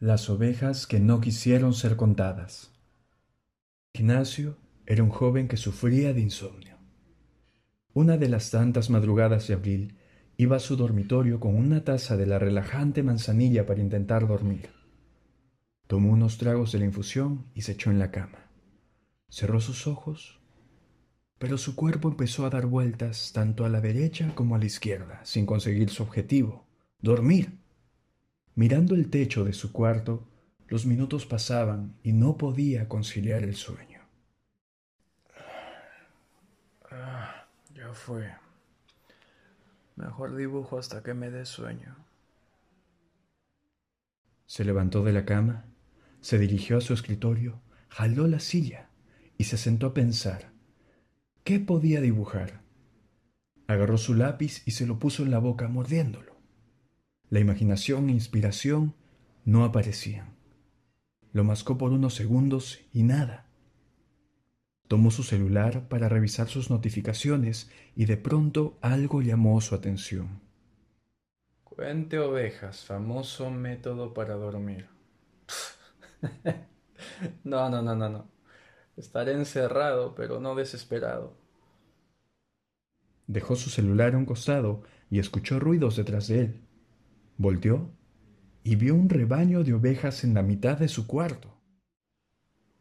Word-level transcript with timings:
Las 0.00 0.30
ovejas 0.30 0.86
que 0.86 1.00
no 1.00 1.20
quisieron 1.20 1.74
ser 1.74 1.96
contadas. 1.96 2.70
Ignacio 3.92 4.56
era 4.86 5.02
un 5.02 5.10
joven 5.10 5.48
que 5.48 5.56
sufría 5.56 6.12
de 6.12 6.20
insomnio. 6.20 6.76
Una 7.94 8.16
de 8.16 8.28
las 8.28 8.52
tantas 8.52 8.90
madrugadas 8.90 9.48
de 9.48 9.54
abril 9.54 9.96
iba 10.36 10.54
a 10.54 10.60
su 10.60 10.76
dormitorio 10.76 11.40
con 11.40 11.56
una 11.56 11.82
taza 11.82 12.16
de 12.16 12.26
la 12.26 12.38
relajante 12.38 13.02
manzanilla 13.02 13.66
para 13.66 13.80
intentar 13.80 14.28
dormir. 14.28 14.70
Tomó 15.88 16.12
unos 16.12 16.38
tragos 16.38 16.70
de 16.70 16.78
la 16.78 16.84
infusión 16.84 17.46
y 17.56 17.62
se 17.62 17.72
echó 17.72 17.90
en 17.90 17.98
la 17.98 18.12
cama. 18.12 18.52
Cerró 19.28 19.60
sus 19.60 19.88
ojos, 19.88 20.38
pero 21.40 21.58
su 21.58 21.74
cuerpo 21.74 22.08
empezó 22.08 22.46
a 22.46 22.50
dar 22.50 22.66
vueltas 22.66 23.32
tanto 23.32 23.64
a 23.64 23.68
la 23.68 23.80
derecha 23.80 24.32
como 24.36 24.54
a 24.54 24.58
la 24.58 24.66
izquierda, 24.66 25.24
sin 25.24 25.44
conseguir 25.44 25.90
su 25.90 26.04
objetivo, 26.04 26.68
dormir. 27.00 27.58
Mirando 28.58 28.96
el 28.96 29.08
techo 29.08 29.44
de 29.44 29.52
su 29.52 29.70
cuarto, 29.70 30.26
los 30.66 30.84
minutos 30.84 31.26
pasaban 31.26 31.94
y 32.02 32.12
no 32.12 32.36
podía 32.36 32.88
conciliar 32.88 33.44
el 33.44 33.54
sueño. 33.54 34.00
Ah, 36.90 37.46
ya 37.72 37.94
fue. 37.94 38.32
Mejor 39.94 40.34
dibujo 40.34 40.76
hasta 40.76 41.04
que 41.04 41.14
me 41.14 41.30
dé 41.30 41.46
sueño. 41.46 41.94
Se 44.46 44.64
levantó 44.64 45.04
de 45.04 45.12
la 45.12 45.24
cama, 45.24 45.66
se 46.20 46.36
dirigió 46.40 46.78
a 46.78 46.80
su 46.80 46.94
escritorio, 46.94 47.60
jaló 47.88 48.26
la 48.26 48.40
silla 48.40 48.88
y 49.36 49.44
se 49.44 49.56
sentó 49.56 49.86
a 49.86 49.94
pensar. 49.94 50.50
¿Qué 51.44 51.60
podía 51.60 52.00
dibujar? 52.00 52.60
Agarró 53.68 53.98
su 53.98 54.14
lápiz 54.14 54.66
y 54.66 54.72
se 54.72 54.84
lo 54.84 54.98
puso 54.98 55.22
en 55.22 55.30
la 55.30 55.38
boca 55.38 55.68
mordiéndolo. 55.68 56.27
La 57.30 57.40
imaginación 57.40 58.08
e 58.08 58.12
inspiración 58.12 58.94
no 59.44 59.64
aparecían. 59.64 60.34
Lo 61.32 61.44
mascó 61.44 61.76
por 61.76 61.92
unos 61.92 62.14
segundos 62.14 62.80
y 62.92 63.02
nada. 63.02 63.46
Tomó 64.88 65.10
su 65.10 65.22
celular 65.22 65.88
para 65.88 66.08
revisar 66.08 66.48
sus 66.48 66.70
notificaciones 66.70 67.70
y 67.94 68.06
de 68.06 68.16
pronto 68.16 68.78
algo 68.80 69.20
llamó 69.20 69.60
su 69.60 69.74
atención. 69.74 70.40
Cuente 71.64 72.18
ovejas, 72.18 72.84
famoso 72.84 73.50
método 73.50 74.14
para 74.14 74.34
dormir. 74.34 74.88
no, 77.44 77.68
no, 77.68 77.82
no, 77.82 77.94
no, 77.94 78.08
no. 78.08 78.30
Estaré 78.96 79.32
encerrado, 79.32 80.14
pero 80.14 80.40
no 80.40 80.54
desesperado. 80.54 81.36
Dejó 83.26 83.54
su 83.54 83.68
celular 83.68 84.14
a 84.14 84.18
un 84.18 84.24
costado 84.24 84.82
y 85.10 85.18
escuchó 85.18 85.60
ruidos 85.60 85.96
detrás 85.96 86.28
de 86.28 86.40
él. 86.40 86.67
Volteó 87.38 87.88
y 88.64 88.74
vio 88.74 88.96
un 88.96 89.08
rebaño 89.08 89.62
de 89.62 89.72
ovejas 89.72 90.24
en 90.24 90.34
la 90.34 90.42
mitad 90.42 90.76
de 90.76 90.88
su 90.88 91.06
cuarto. 91.06 91.48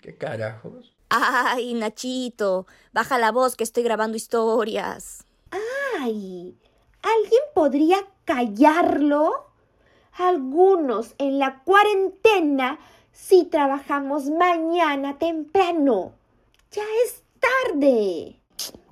¿Qué 0.00 0.16
carajos? 0.16 0.96
Ay, 1.10 1.74
Nachito, 1.74 2.66
baja 2.94 3.18
la 3.18 3.30
voz 3.30 3.56
que 3.56 3.64
estoy 3.64 3.82
grabando 3.82 4.16
historias. 4.16 5.26
Ay, 6.00 6.58
¿alguien 7.02 7.42
podría 7.54 7.98
callarlo? 8.24 9.52
Algunos 10.12 11.14
en 11.18 11.38
la 11.38 11.62
cuarentena 11.62 12.78
sí 13.12 13.46
trabajamos 13.50 14.30
mañana 14.30 15.18
temprano. 15.18 16.14
Ya 16.72 16.84
es 17.04 17.22
tarde. 17.38 18.40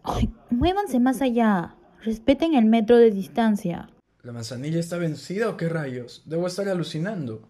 Ay, 0.03 0.31
muévanse 0.51 1.01
más 1.01 1.23
allá. 1.23 1.77
Respeten 2.03 2.55
el 2.55 2.67
metro 2.67 2.99
de 2.99 3.11
distancia. 3.11 3.89
¿La 4.27 4.33
manzanilla 4.33 4.81
está 4.81 4.99
vencida 4.99 5.49
o 5.49 5.57
qué 5.57 5.69
rayos? 5.69 6.25
Debo 6.27 6.49
estar 6.49 6.69
alucinando. 6.69 7.49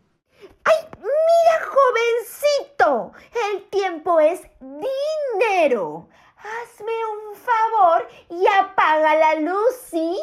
¡Ay, 0.62 0.74
mira, 0.98 1.56
jovencito! 1.72 3.12
El 3.50 3.70
tiempo 3.70 4.20
es 4.20 4.42
dinero. 4.60 6.10
Hazme 6.36 6.92
un 7.14 7.34
favor 7.34 8.06
y 8.28 8.44
apaga 8.60 9.14
la 9.14 9.40
luz, 9.40 9.74
¿sí? 9.90 10.18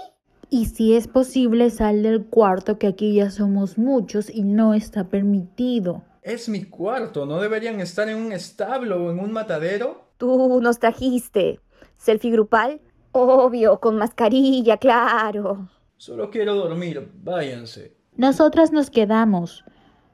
Y 0.52 0.68
si 0.68 0.96
es 0.96 1.08
posible, 1.08 1.72
sal 1.72 2.04
del 2.04 2.28
cuarto, 2.28 2.78
que 2.78 2.86
aquí 2.86 3.16
ya 3.16 3.32
somos 3.32 3.80
muchos 3.80 4.30
y 4.30 4.44
no 4.44 4.76
está 4.76 5.06
permitido. 5.06 6.04
Es 6.22 6.50
mi 6.50 6.66
cuarto, 6.66 7.26
¿no 7.26 7.42
deberían 7.42 7.80
estar 7.80 8.08
en 8.10 8.18
un 8.18 8.32
establo 8.32 9.04
o 9.04 9.12
en 9.12 9.18
un 9.18 9.32
matadero? 9.32 10.06
Tú 10.18 10.62
nos 10.62 10.78
trajiste. 10.78 11.60
¿Selfie 11.98 12.30
grupal? 12.30 12.80
Obvio, 13.12 13.80
con 13.80 13.98
mascarilla, 13.98 14.78
claro. 14.78 15.68
Solo 16.04 16.30
quiero 16.30 16.54
dormir, 16.56 17.10
váyanse. 17.24 17.96
Nosotras 18.18 18.74
nos 18.74 18.90
quedamos. 18.90 19.64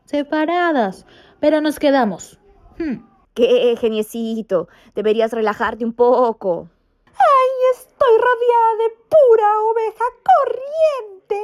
Separadas, 0.06 1.08
pero 1.40 1.62
nos 1.62 1.80
quedamos. 1.80 2.40
Hmm. 2.78 2.98
Qué 3.34 3.76
geniecito. 3.76 4.68
Deberías 4.94 5.34
relajarte 5.34 5.84
un 5.84 5.94
poco. 5.94 6.70
¡Ay, 7.08 7.50
estoy 7.74 8.18
rodeada 8.20 8.72
de 8.78 8.90
pura 9.10 9.48
oveja 9.64 10.06
corriente! 10.30 11.42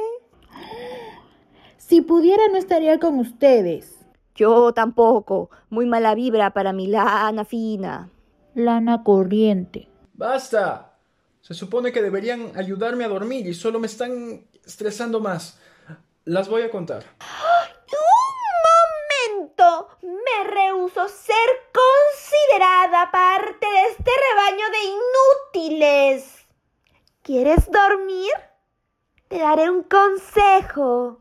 Si 1.76 2.02
pudiera, 2.02 2.46
no 2.46 2.56
estaría 2.56 3.00
con 3.00 3.18
ustedes. 3.18 4.06
Yo 4.36 4.72
tampoco. 4.72 5.50
Muy 5.70 5.86
mala 5.86 6.14
vibra 6.14 6.52
para 6.52 6.72
mi 6.72 6.86
lana 6.86 7.44
fina. 7.44 8.12
Lana 8.54 9.02
corriente. 9.02 9.88
¡Basta! 10.14 10.95
Se 11.46 11.54
supone 11.54 11.92
que 11.92 12.02
deberían 12.02 12.58
ayudarme 12.58 13.04
a 13.04 13.08
dormir 13.08 13.46
y 13.46 13.54
solo 13.54 13.78
me 13.78 13.86
están 13.86 14.44
estresando 14.64 15.20
más. 15.20 15.56
Las 16.24 16.48
voy 16.48 16.62
a 16.62 16.72
contar. 16.72 17.04
¡Un 17.92 19.38
momento! 19.60 19.96
Me 20.02 20.50
rehuso 20.50 21.08
ser 21.08 21.48
considerada 21.72 23.12
parte 23.12 23.64
de 23.64 23.82
este 23.90 24.10
rebaño 24.28 24.64
de 24.72 25.62
inútiles. 25.62 26.46
¿Quieres 27.22 27.70
dormir? 27.70 28.32
Te 29.28 29.38
daré 29.38 29.70
un 29.70 29.84
consejo. 29.84 31.20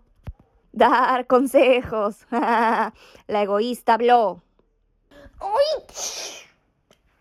Dar 0.71 1.27
consejos. 1.27 2.25
La 2.31 3.43
egoísta 3.43 3.93
habló. 3.93 4.41
¡Uy! 5.39 5.83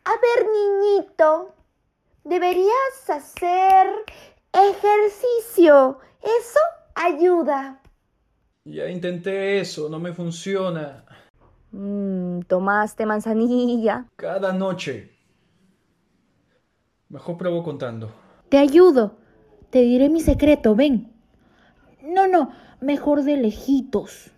A 0.06 0.10
ver, 0.10 0.48
niñito. 0.48 1.54
Deberías 2.24 3.08
hacer 3.08 3.86
ejercicio. 4.52 5.98
Eso 6.22 6.58
ayuda. 6.94 7.82
Ya 8.64 8.88
intenté 8.88 9.60
eso, 9.60 9.90
no 9.90 9.98
me 9.98 10.14
funciona. 10.14 11.04
Mm, 11.70 12.40
tomaste 12.48 13.04
manzanilla. 13.04 14.06
Cada 14.16 14.54
noche. 14.54 15.10
Mejor 17.10 17.36
pruebo 17.36 17.62
contando. 17.62 18.10
Te 18.48 18.56
ayudo. 18.56 19.18
Te 19.68 19.80
diré 19.82 20.08
mi 20.08 20.20
secreto, 20.20 20.74
ven. 20.74 21.12
No, 22.02 22.26
no, 22.26 22.52
mejor 22.80 23.24
de 23.24 23.36
lejitos. 23.36 24.30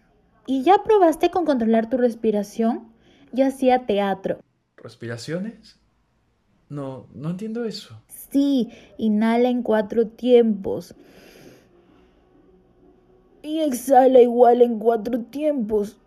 ¿Y 0.45 0.65
ya 0.65 0.83
probaste 0.83 1.31
con 1.31 1.45
controlar 1.45 1.89
tu 1.89 1.99
respiración? 1.99 2.93
Yo 3.33 3.47
hacía 3.47 3.87
teatro. 3.87 4.39
¿Respiraciones? 4.77 5.79
No, 6.69 7.07
no 7.15 7.31
entiendo 7.31 7.65
eso. 7.65 8.01
Sí, 8.09 8.71
inhala 8.99 9.49
en 9.49 9.63
cuatro 9.63 10.09
tiempos. 10.09 10.95
Y 13.43 13.61
exhala 13.61 14.21
igual 14.21 14.63
en 14.63 14.79
cuatro 14.79 15.21
tiempos. 15.21 15.99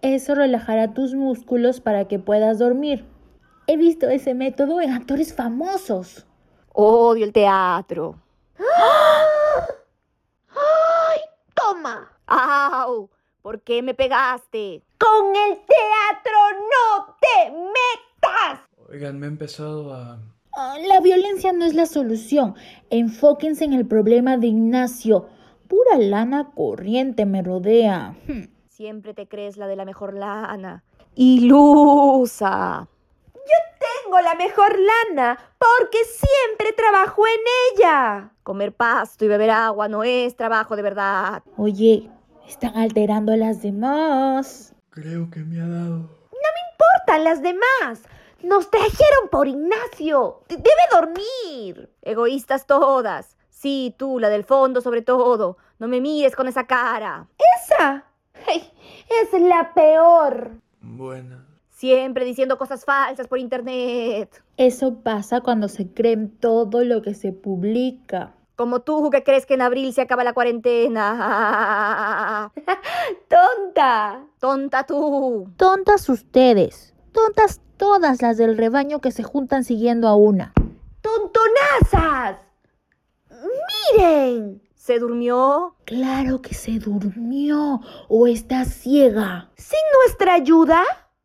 Eso 0.00 0.34
relajará 0.34 0.94
tus 0.94 1.14
músculos 1.14 1.80
para 1.80 2.08
que 2.08 2.18
puedas 2.18 2.58
dormir. 2.58 3.04
He 3.68 3.76
visto 3.76 4.08
ese 4.08 4.34
método 4.34 4.80
en 4.80 4.90
actores 4.90 5.34
famosos. 5.34 6.26
Odio 6.72 7.24
el 7.24 7.32
teatro. 7.32 8.16
¡Ay! 10.48 11.20
Toma. 11.54 12.10
¡Au! 12.26 13.10
¿Por 13.42 13.60
qué 13.60 13.82
me 13.82 13.94
pegaste? 13.94 14.82
Con 14.98 15.36
el 15.36 15.58
teatro 15.58 16.38
no 16.72 17.16
te. 17.20 17.50
Oigan, 18.92 19.18
me 19.18 19.26
he 19.26 19.28
empezado 19.30 19.94
a... 19.94 20.18
Ah, 20.54 20.76
La 20.86 21.00
violencia 21.00 21.52
no 21.52 21.64
es 21.64 21.74
la 21.74 21.86
solución. 21.86 22.54
Enfóquense 22.90 23.64
en 23.64 23.72
el 23.72 23.86
problema 23.86 24.36
de 24.36 24.48
Ignacio. 24.48 25.28
Pura 25.66 25.96
lana 25.96 26.50
corriente 26.54 27.24
me 27.24 27.42
rodea. 27.42 28.14
Hmm. 28.28 28.48
Siempre 28.68 29.14
te 29.14 29.26
crees 29.26 29.56
la 29.56 29.66
de 29.66 29.76
la 29.76 29.86
mejor 29.86 30.12
lana. 30.12 30.84
Ilusa. 31.14 32.86
Tengo 34.04 34.20
la 34.20 34.34
mejor 34.34 34.78
lana 34.78 35.38
porque 35.58 35.98
siempre 36.04 36.72
trabajo 36.76 37.22
en 37.26 37.80
ella. 37.80 38.30
Comer 38.42 38.74
pasto 38.74 39.24
y 39.24 39.28
beber 39.28 39.50
agua 39.50 39.88
no 39.88 40.04
es 40.04 40.36
trabajo 40.36 40.76
de 40.76 40.82
verdad. 40.82 41.42
Oye, 41.56 42.10
están 42.46 42.76
alterando 42.76 43.32
a 43.32 43.36
las 43.38 43.62
demás. 43.62 44.74
Creo 44.90 45.30
que 45.30 45.40
me 45.40 45.62
ha 45.62 45.66
dado... 45.66 46.10
Importan 46.74 47.24
las 47.24 47.42
demás. 47.42 48.02
Nos 48.42 48.70
trajeron 48.70 49.28
por 49.30 49.48
Ignacio. 49.48 50.40
De- 50.48 50.56
Debe 50.56 50.70
dormir. 50.92 51.90
Egoístas 52.02 52.66
todas. 52.66 53.36
Sí, 53.50 53.94
tú, 53.96 54.18
la 54.18 54.28
del 54.28 54.44
fondo 54.44 54.80
sobre 54.80 55.02
todo. 55.02 55.56
No 55.78 55.88
me 55.88 56.00
mires 56.00 56.34
con 56.34 56.48
esa 56.48 56.66
cara. 56.66 57.28
¡Esa! 57.62 58.04
Ay, 58.46 58.72
es 59.22 59.40
la 59.40 59.72
peor. 59.74 60.50
Buena. 60.80 61.46
Siempre 61.70 62.24
diciendo 62.24 62.58
cosas 62.58 62.84
falsas 62.84 63.28
por 63.28 63.38
internet. 63.38 64.42
Eso 64.56 64.94
pasa 65.02 65.40
cuando 65.40 65.68
se 65.68 65.92
creen 65.92 66.30
todo 66.38 66.82
lo 66.84 67.02
que 67.02 67.14
se 67.14 67.32
publica. 67.32 68.34
Como 68.56 68.80
tú 68.80 69.10
que 69.10 69.22
crees 69.24 69.46
que 69.46 69.54
en 69.54 69.62
abril 69.62 69.92
se 69.92 70.02
acaba 70.02 70.22
la 70.24 70.34
cuarentena. 70.34 72.52
¡Tonta! 73.28 74.24
Tonta 74.38 74.84
tú. 74.84 75.48
Tontas 75.56 76.08
ustedes. 76.08 76.91
Tontas 77.12 77.60
todas 77.76 78.22
las 78.22 78.36
del 78.36 78.56
rebaño 78.56 79.00
que 79.00 79.12
se 79.12 79.22
juntan 79.22 79.64
siguiendo 79.64 80.08
a 80.08 80.16
una. 80.16 80.52
¡Tontonazas! 81.00 82.38
¡Miren! 83.94 84.62
¿Se 84.74 84.98
durmió? 84.98 85.76
Claro 85.84 86.42
que 86.42 86.54
se 86.54 86.78
durmió 86.78 87.80
o 88.08 88.26
está 88.26 88.64
ciega. 88.64 89.50
¿Sin 89.56 89.78
nuestra 90.00 90.34
ayuda? 90.34 90.82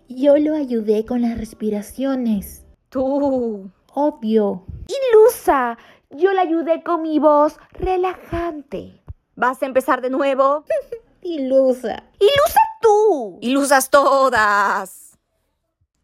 Yo 0.07 0.37
lo 0.37 0.55
ayudé 0.55 1.05
con 1.05 1.21
las 1.21 1.37
respiraciones. 1.37 2.65
Tú. 2.89 3.71
Obvio. 3.93 4.63
Ilusa, 4.87 5.77
yo 6.11 6.31
la 6.33 6.41
ayudé 6.41 6.83
con 6.83 7.01
mi 7.01 7.17
voz 7.17 7.57
relajante. 7.71 9.03
¿Vas 9.35 9.63
a 9.63 9.65
empezar 9.65 10.01
de 10.01 10.11
nuevo? 10.11 10.63
Ilusa. 11.23 12.03
¡Ilusa 12.19 12.59
tú! 12.79 13.39
Ilusas 13.41 13.89
todas. 13.89 15.06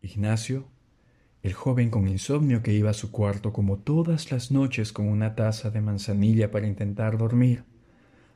Ignacio, 0.04 0.68
el 1.44 1.54
joven 1.54 1.90
con 1.90 2.10
insomnio 2.10 2.62
que 2.62 2.74
iba 2.74 2.90
a 2.90 2.94
su 2.94 3.10
cuarto 3.10 3.54
como 3.54 3.78
todas 3.78 4.32
las 4.32 4.52
noches 4.52 4.92
con 4.92 5.08
una 5.08 5.34
taza 5.36 5.72
de 5.72 5.80
manzanilla 5.80 6.52
para 6.52 6.68
intentar 6.68 7.18
dormir, 7.18 7.64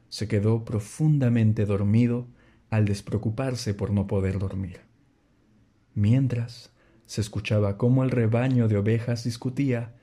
se 0.08 0.30
quedó 0.30 0.64
profundamente 0.64 1.66
dormido 1.66 2.28
al 2.70 2.86
despreocuparse 2.86 3.74
por 3.74 3.92
no 3.92 4.08
poder 4.08 4.40
dormir. 4.40 4.80
Mientras, 5.94 6.72
se 7.06 7.20
escuchaba 7.20 7.78
cómo 7.78 8.06
el 8.06 8.12
rebaño 8.12 8.70
de 8.70 8.78
ovejas 8.78 9.26
discutía 9.26 9.94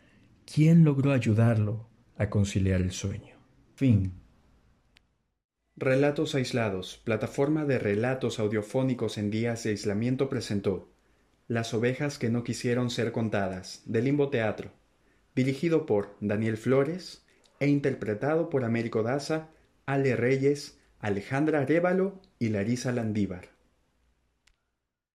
quién 0.44 0.84
logró 0.84 1.12
ayudarlo 1.12 1.88
a 2.18 2.28
conciliar 2.28 2.82
el 2.82 2.92
sueño. 2.92 3.36
Fin. 3.74 4.12
Relatos 5.76 6.34
aislados, 6.34 7.00
plataforma 7.04 7.64
de 7.64 7.78
relatos 7.78 8.38
audiofónicos 8.38 9.16
en 9.16 9.30
días 9.30 9.64
de 9.64 9.70
aislamiento 9.70 10.28
presentó 10.28 10.93
Las 11.46 11.74
ovejas 11.74 12.18
que 12.18 12.30
no 12.30 12.42
quisieron 12.42 12.88
ser 12.88 13.12
contadas, 13.12 13.82
de 13.84 14.00
Limbo 14.00 14.30
Teatro, 14.30 14.72
dirigido 15.34 15.84
por 15.84 16.16
Daniel 16.20 16.56
Flores 16.56 17.26
e 17.60 17.68
interpretado 17.68 18.48
por 18.48 18.64
Américo 18.64 19.02
Daza, 19.02 19.50
Ale 19.84 20.16
Reyes, 20.16 20.78
Alejandra 21.00 21.60
Arévalo 21.60 22.18
y 22.38 22.48
Larisa 22.48 22.92
Landívar. 22.92 23.53